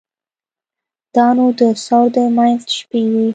[1.15, 3.27] دا نو د ثور د منځ شپې وې.